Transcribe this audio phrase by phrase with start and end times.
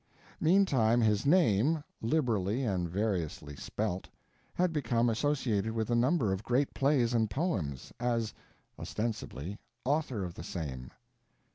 [0.39, 4.09] Meantime his name, liberally and variously spelt,
[4.55, 8.33] had become associated with a number of great plays and poems, as
[8.79, 10.89] (ostensibly) author of the same.